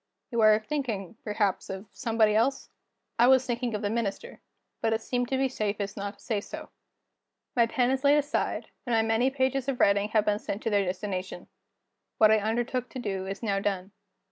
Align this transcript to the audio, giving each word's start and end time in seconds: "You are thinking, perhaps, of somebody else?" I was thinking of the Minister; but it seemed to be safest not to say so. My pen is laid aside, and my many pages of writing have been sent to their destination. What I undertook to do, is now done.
"You 0.31 0.41
are 0.41 0.57
thinking, 0.57 1.17
perhaps, 1.23 1.69
of 1.69 1.85
somebody 1.91 2.33
else?" 2.33 2.71
I 3.19 3.27
was 3.27 3.45
thinking 3.45 3.75
of 3.75 3.83
the 3.83 3.89
Minister; 3.91 4.41
but 4.81 4.93
it 4.93 5.01
seemed 5.03 5.29
to 5.29 5.37
be 5.37 5.47
safest 5.47 5.95
not 5.95 6.17
to 6.17 6.25
say 6.25 6.41
so. 6.41 6.69
My 7.55 7.67
pen 7.67 7.91
is 7.91 8.03
laid 8.03 8.17
aside, 8.17 8.71
and 8.87 8.95
my 8.95 9.03
many 9.03 9.29
pages 9.29 9.67
of 9.69 9.79
writing 9.79 10.09
have 10.09 10.25
been 10.25 10.39
sent 10.39 10.63
to 10.63 10.71
their 10.71 10.85
destination. 10.85 11.49
What 12.17 12.31
I 12.31 12.39
undertook 12.39 12.89
to 12.89 12.97
do, 12.99 13.27
is 13.27 13.43
now 13.43 13.59
done. 13.59 13.91